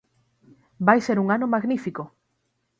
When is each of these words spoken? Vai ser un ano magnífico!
Vai 0.87 0.99
ser 1.07 1.17
un 1.23 1.27
ano 1.35 1.51
magnífico! 1.55 2.03